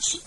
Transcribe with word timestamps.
Sí. 0.00 0.20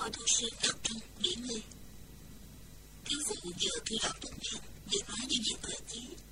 thôi 0.00 0.10
thu 0.12 0.24
sư 0.26 0.46
tập 0.62 0.76
trung 0.82 0.98
nghỉ 1.18 1.34
ngơi. 1.36 1.62
Thiếu 3.04 3.18
phụ 3.26 3.34
vừa 3.44 3.80
thu 3.84 3.96
dọn 4.02 4.16
công 4.22 4.38
nhân 4.42 4.62
vừa 4.92 5.02
nói 5.08 5.26
như 5.28 5.36
việc 5.46 5.58
thời 5.62 5.80
tiết 5.92 6.29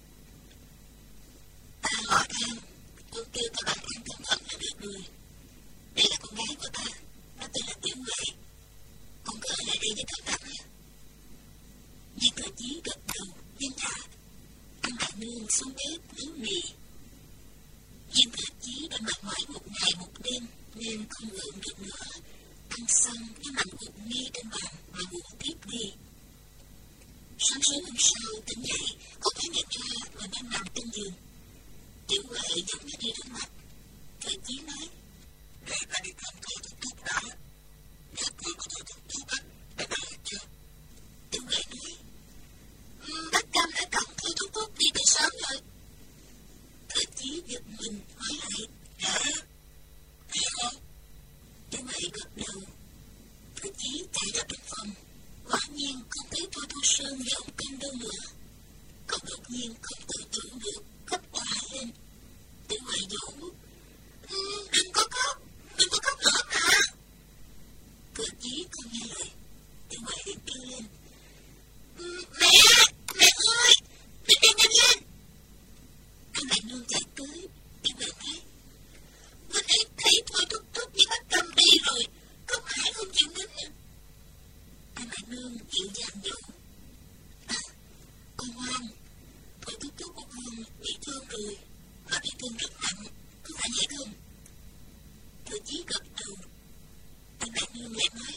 thương 97.78 97.92
mẹ 97.92 98.06
nói 98.14 98.34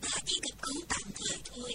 ta 0.00 0.20
chỉ 0.26 0.36
cấp 0.42 0.56
cứu 0.62 0.82
tạm 0.88 1.06
thời 1.18 1.38
thôi. 1.50 1.72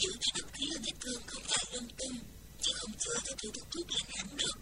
Giữ 0.00 0.10
cái 0.20 0.32
độc 0.38 0.52
khí 0.52 0.64
ở 0.76 0.78
vết 0.84 0.96
thương 1.00 1.22
không 1.26 1.42
phải 1.50 1.64
lung 1.72 1.88
tung, 1.98 2.18
Chứ 2.62 2.72
không 2.76 2.92
chữa 2.92 3.18
cho 3.24 3.34
tôi 3.42 3.52
thuốc 3.54 3.66
thuốc 3.72 3.86
lành 3.90 4.08
hẳn 4.16 4.36
được 4.36 4.55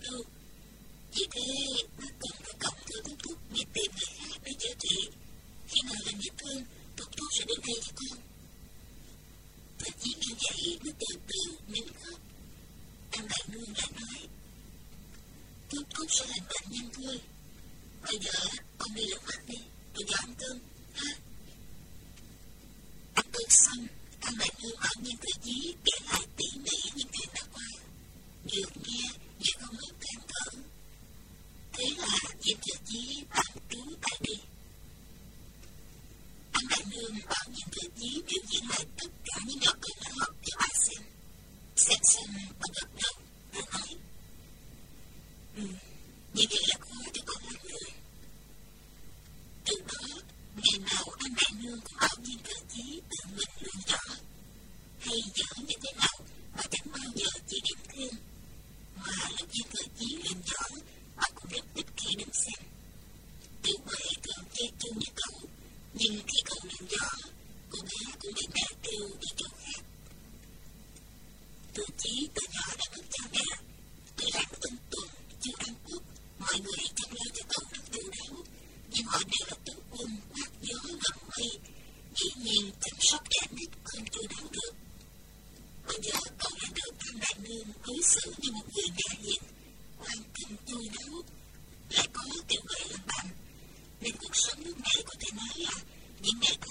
teammate. 96.24 96.63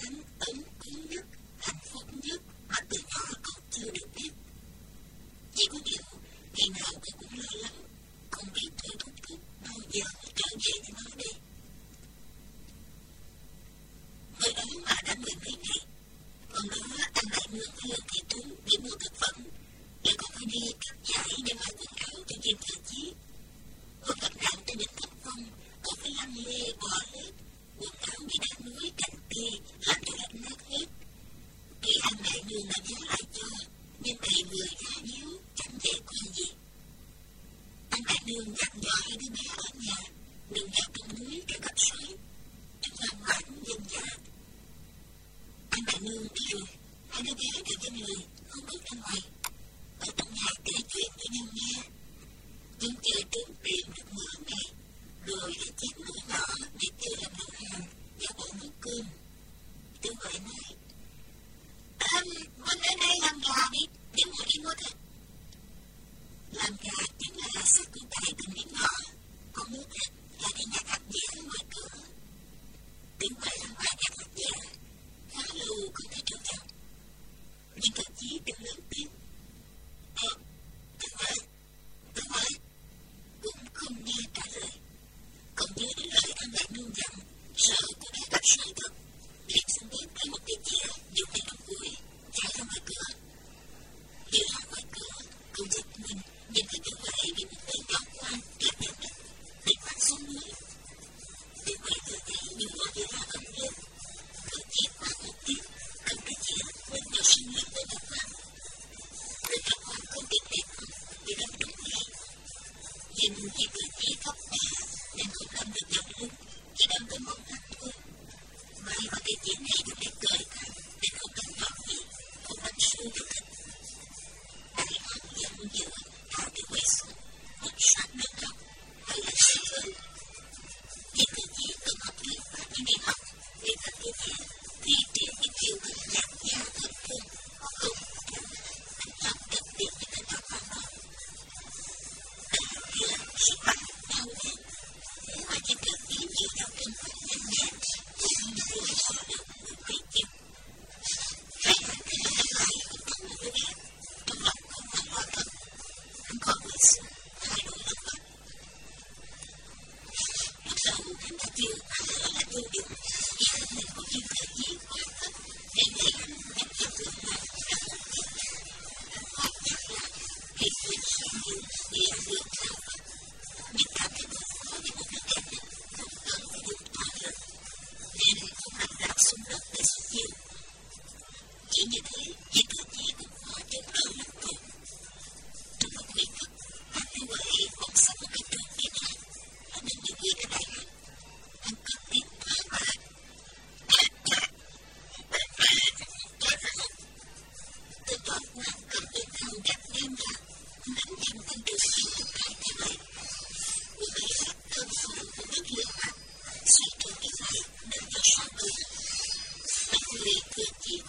Chỉ 210.14 211.00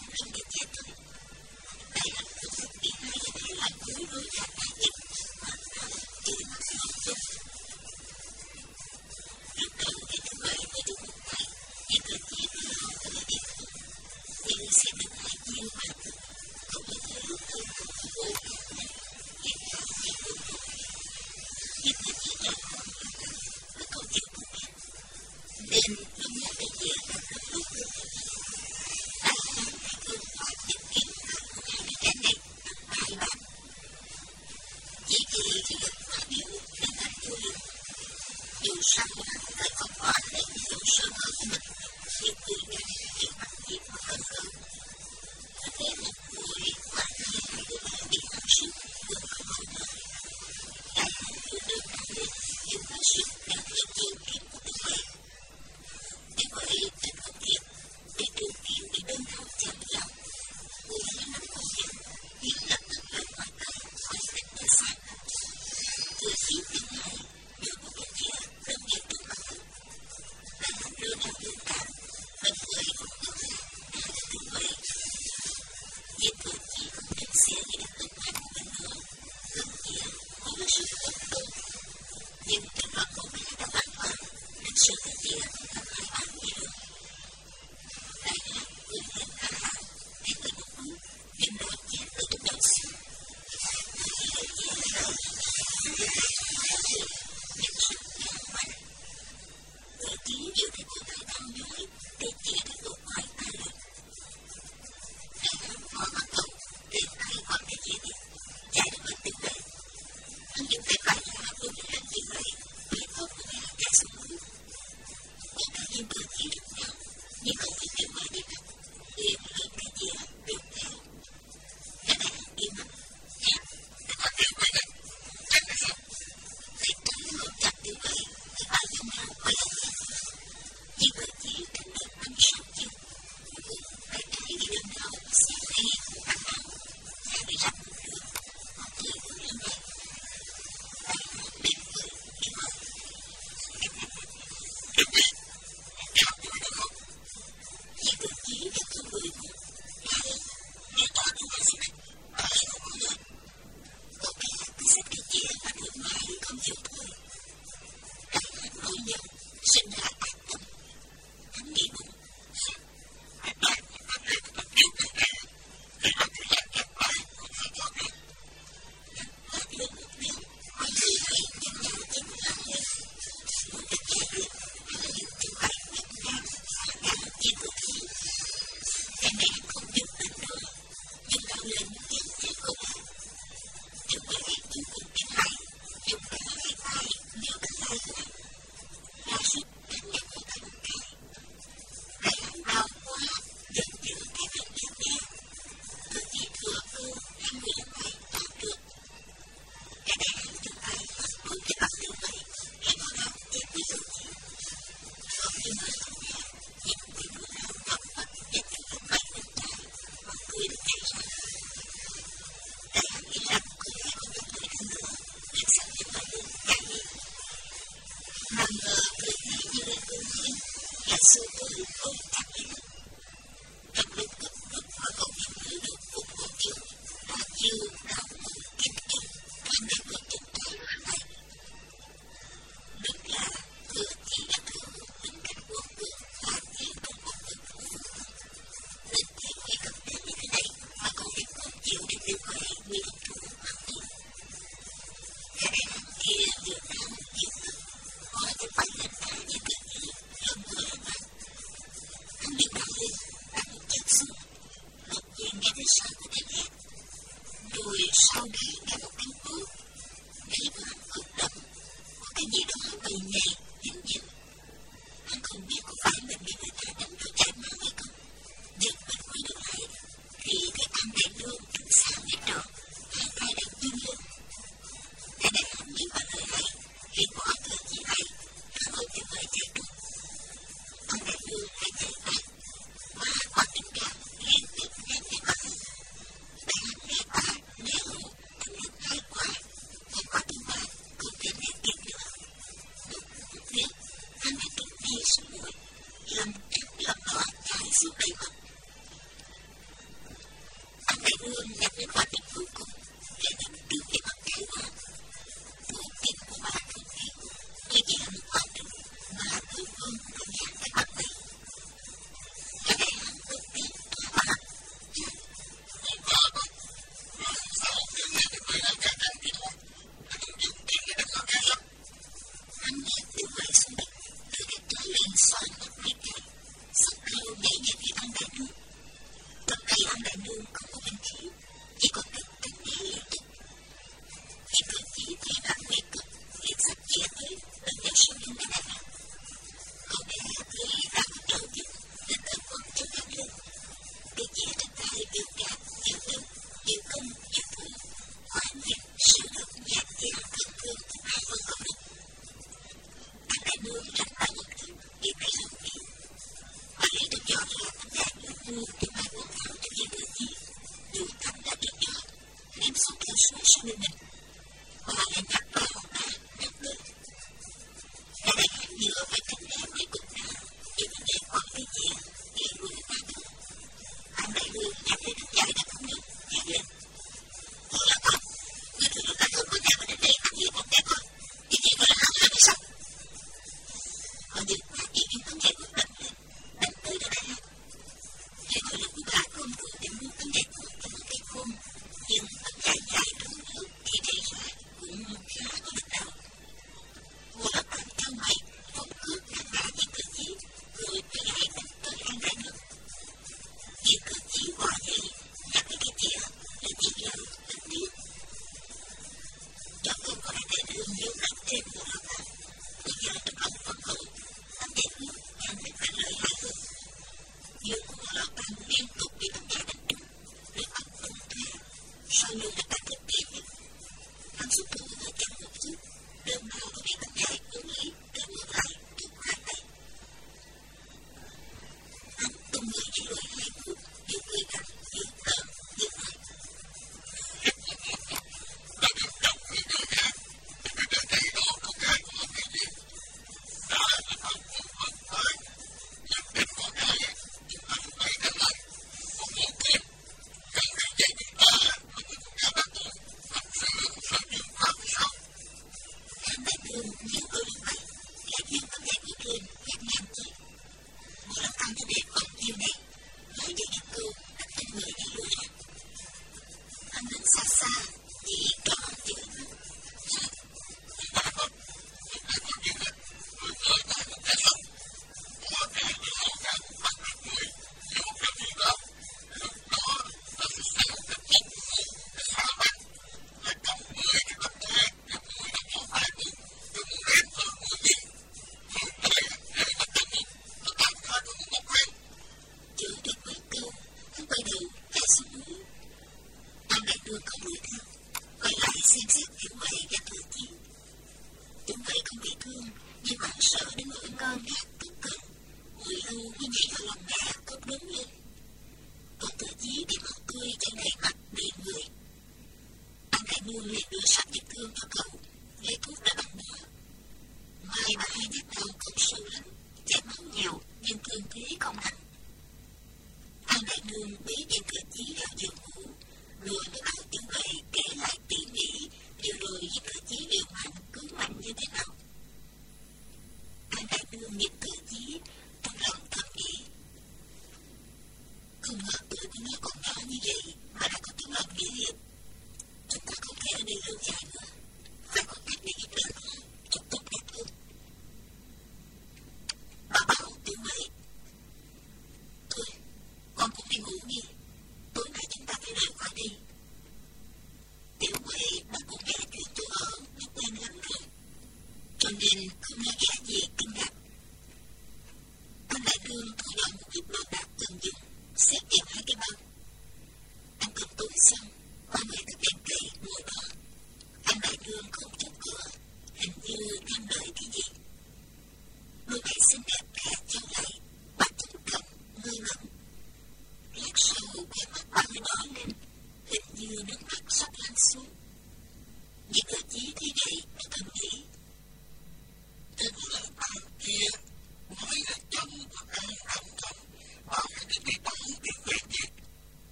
Mai 422.36 422.56
bà 422.76 422.85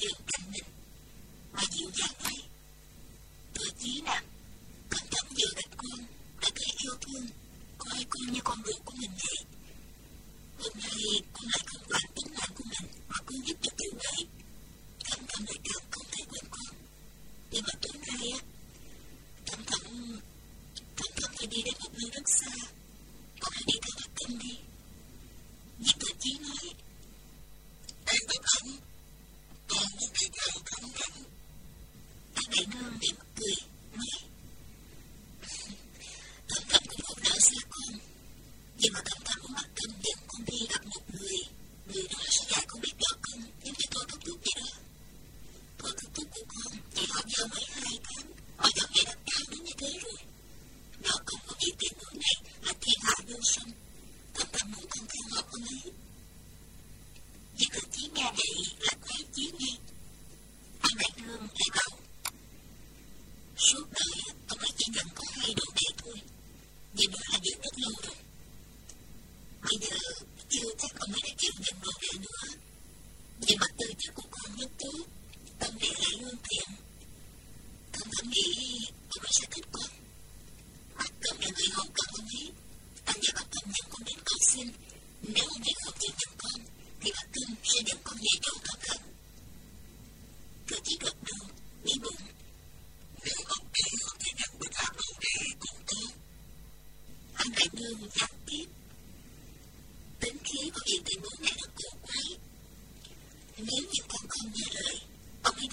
đều 0.00 0.16
căng 0.32 0.50
mình 0.52 0.64
mà 1.52 1.62
dịu 1.72 1.90
dàng 1.94 2.14
vậy 2.22 2.38
tôi 3.54 3.68
chí 3.80 4.00
nè 4.04 4.20
cẩn 4.90 5.04
thận 5.10 5.26
giữ 5.36 5.46
gạch 5.56 5.76
con 5.76 6.06
đã 6.42 6.48
thấy 6.56 6.70
yêu 6.84 6.94
thương, 7.00 7.26
coi 7.78 8.04
con 8.10 8.32
như 8.32 8.40
con 8.44 8.58
ruột 8.66 8.84
của 8.84 8.94
mình 9.00 9.10
vậy. 9.10 9.44
Hôm 10.58 10.72
nay 10.82 11.00
con 11.32 11.44
lại 11.52 11.65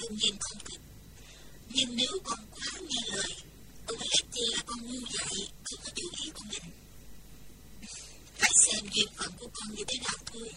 đương 0.04 0.18
nhiên 0.18 0.36
không 0.40 0.60
thích. 0.66 0.82
Nhưng 1.70 1.96
nếu 1.96 2.12
con 2.24 2.40
quá 2.52 2.68
nghe 2.82 3.02
lời, 3.16 3.32
ông 3.86 4.00
Letty 4.00 4.42
là 4.54 4.64
con 4.66 4.78
ngu 4.86 5.00
dại, 5.14 5.48
không 5.64 5.80
có 5.84 5.92
chủ 5.96 6.08
ý 6.24 6.32
của 6.34 6.46
mình. 6.52 6.72
Phải 8.38 8.52
xem 8.66 8.86
duyên 8.94 9.08
phận 9.18 9.32
của 9.40 9.48
con 9.54 9.76
như 9.76 9.84
thế 9.88 9.98
nào 9.98 10.18
thôi. 10.26 10.50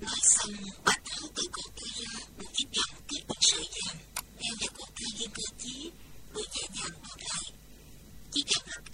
Nói 0.00 0.20
xong, 0.22 0.52
bà 0.84 0.92
tháo 0.92 1.28
từ 1.34 1.42
cổ 1.52 1.62
tôi 1.76 1.88
ra 1.96 2.20
một 2.38 2.50
chiếc 2.56 2.68
nhẫn 2.72 3.02
kết 3.08 3.22
bằng 3.28 3.38
sợi 3.40 3.68
vàng, 3.74 3.98
đeo 4.40 4.54
vào 4.60 4.70
cổ 4.76 4.84
tay 4.96 5.10
viên 5.18 5.30
cơ 5.30 5.42
chí, 5.62 5.90
rồi 6.34 6.44
nhẹ 6.54 6.62
nhàng 6.74 7.02
bỏ 7.02 7.16
lại. 7.16 7.44
Chiếc 8.32 8.42
nhẫn 8.46 8.64
hấp 8.72 8.84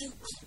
super 0.00 0.39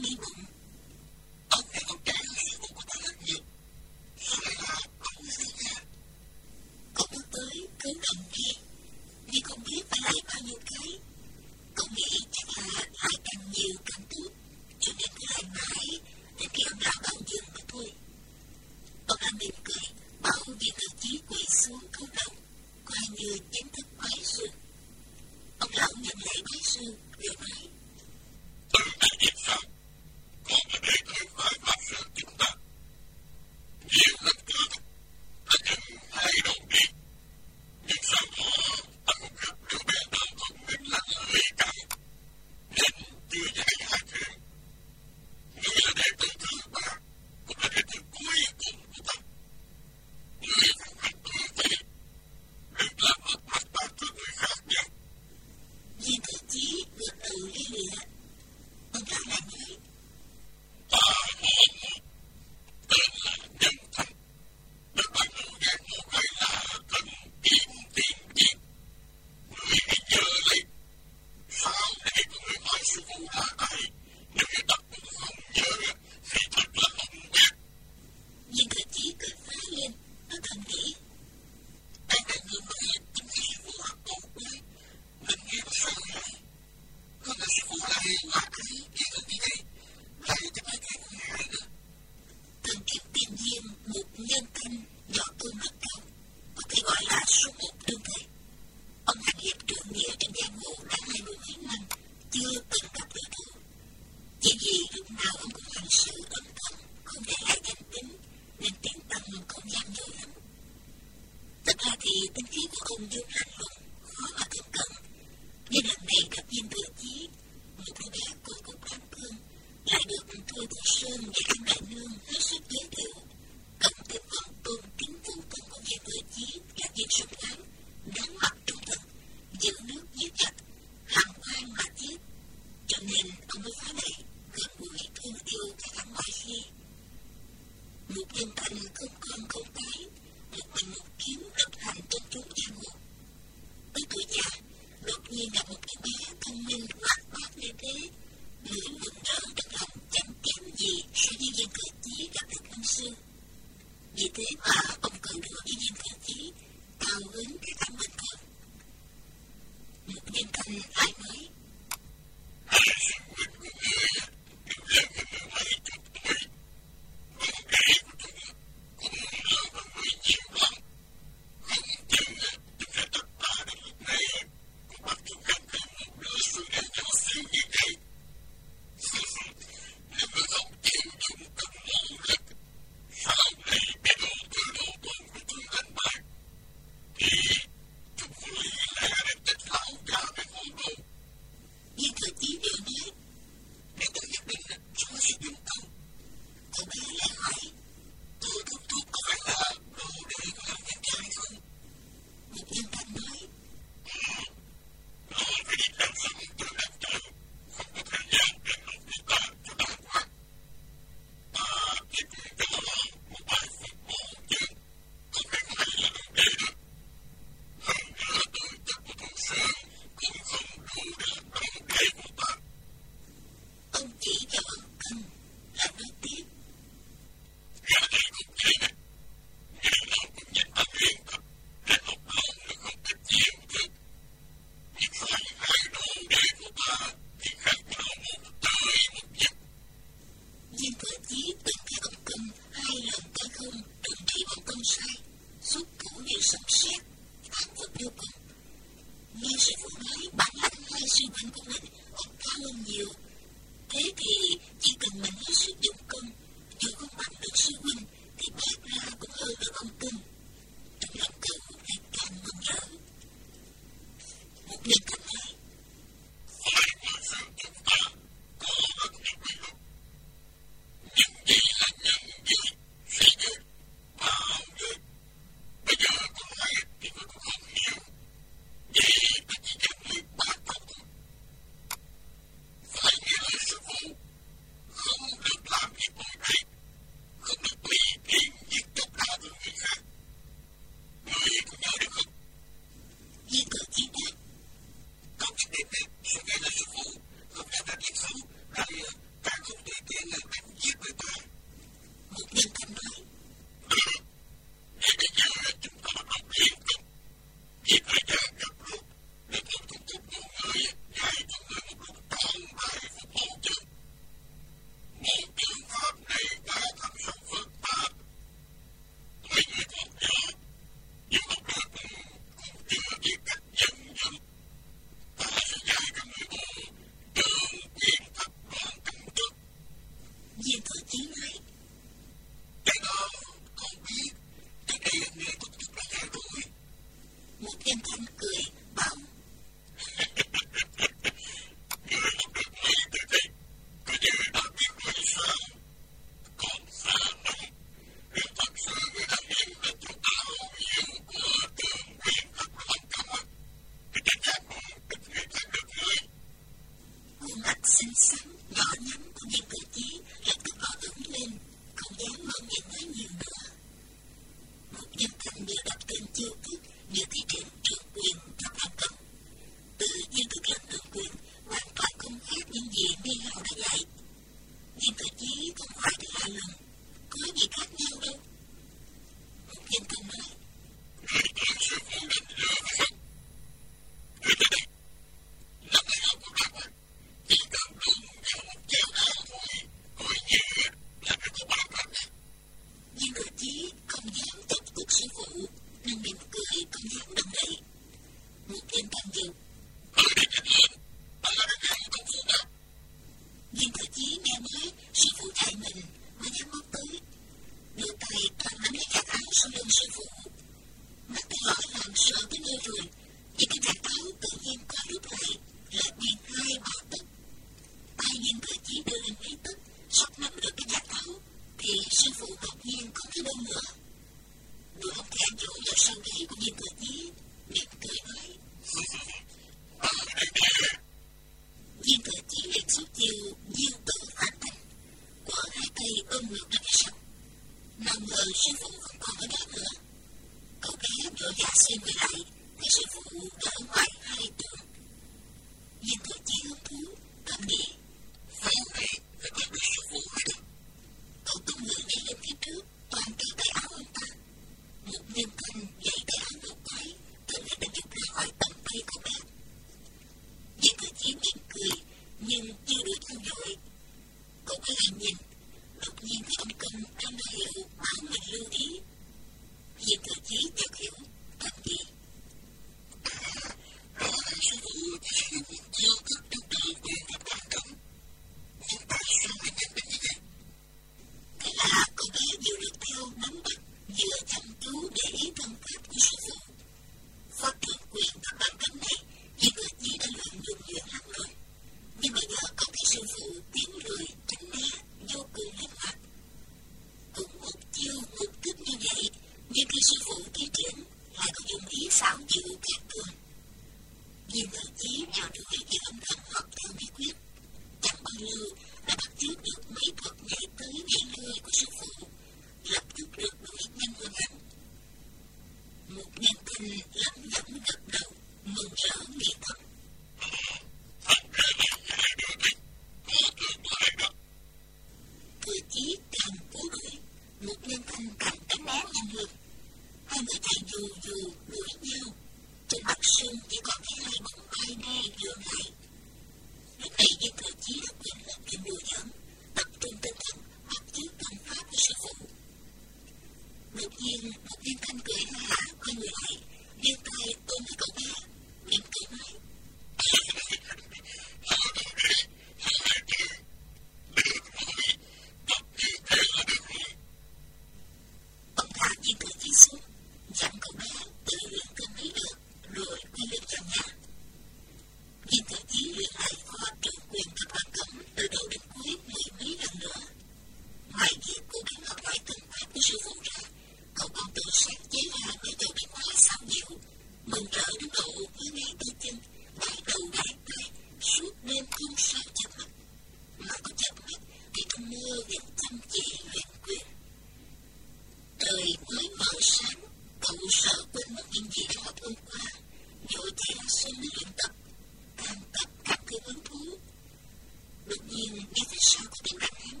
Never 598.74 599.00
shock 599.10 599.32
the 599.44 599.54
man. 599.60 600.00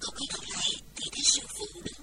Có 0.00 0.08
cái 0.16 0.26
đầu 0.32 0.42
lại 0.54 0.70
thì 0.96 1.06
thấy 1.12 1.24
sư 1.24 1.40
phụ 1.58 1.66
đừng 1.84 2.01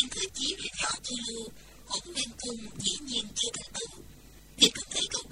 những 0.00 0.10
cử 0.10 0.20
chỉ 0.34 0.54
luyện 0.58 0.74
họ 0.82 0.90
thu 1.04 1.16
lưu, 1.28 1.48
hỗn 1.86 2.02
nguyên 2.12 2.30
cung 2.40 2.60
dĩ 2.84 2.92
nhiên 3.06 3.24
chưa 3.34 3.50
thành 3.56 3.72
tựu. 3.76 4.02
thì 4.58 4.70
có 4.70 4.82
thể 4.90 5.00
cậu 5.10 5.22